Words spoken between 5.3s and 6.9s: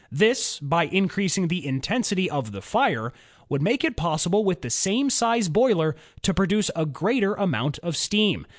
boiler to produce a